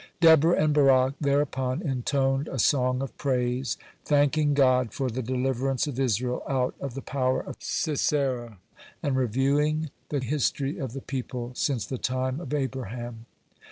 (89) 0.17 0.17
Deborah 0.21 0.63
and 0.63 0.73
Barak 0.73 1.13
thereupon 1.21 1.81
intoned 1.83 2.47
a 2.47 2.57
song 2.57 3.03
of 3.03 3.15
praise, 3.19 3.77
thanking 4.03 4.55
God 4.55 4.93
for 4.95 5.11
the 5.11 5.21
deliverance 5.21 5.85
of 5.85 5.99
Israel 5.99 6.41
out 6.49 6.73
of 6.79 6.95
the 6.95 7.03
power 7.03 7.39
of 7.39 7.57
Sisera, 7.59 8.57
and 9.03 9.15
reviewing 9.15 9.91
the 10.09 10.17
history 10.17 10.79
of 10.79 10.93
the 10.93 11.01
people 11.01 11.51
since 11.53 11.85
the 11.85 11.99
time 11.99 12.39
of 12.39 12.51
Abraham. 12.51 13.27